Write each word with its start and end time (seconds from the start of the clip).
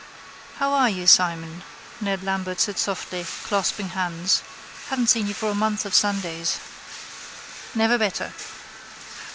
—How 0.57 0.73
are 0.73 0.89
you, 0.89 1.05
Simon? 1.05 1.61
Ned 2.01 2.23
Lambert 2.23 2.59
said 2.59 2.79
softly, 2.79 3.23
clasping 3.43 3.89
hands. 3.89 4.41
Haven't 4.89 5.11
seen 5.11 5.27
you 5.27 5.35
for 5.35 5.51
a 5.51 5.53
month 5.53 5.85
of 5.85 5.93
Sundays. 5.93 6.57
—Never 7.75 7.99
better. 7.99 8.33